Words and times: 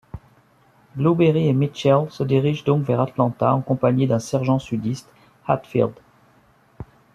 Blueberry 0.95 1.47
et 1.47 1.53
Mitchell 1.53 2.07
se 2.09 2.23
dirigent 2.23 2.63
donc 2.65 2.81
vers 2.81 2.99
Atlanta 3.01 3.53
en 3.53 3.61
compagnie 3.61 4.07
d'un 4.07 4.17
sergent 4.17 4.57
sudiste, 4.57 5.07
Hatfield. 5.45 5.93